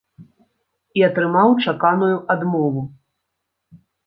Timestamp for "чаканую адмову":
1.67-2.81